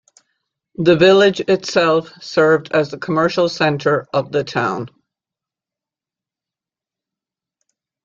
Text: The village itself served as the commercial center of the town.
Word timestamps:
The 0.77 0.95
village 0.95 1.41
itself 1.41 2.09
served 2.23 2.71
as 2.71 2.89
the 2.89 2.97
commercial 2.97 3.47
center 3.47 4.07
of 4.11 4.31
the 4.31 4.43
town. 4.43 4.89